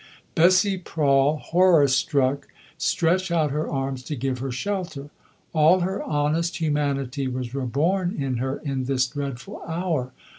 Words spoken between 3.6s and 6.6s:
arms to give her shelter. All her honest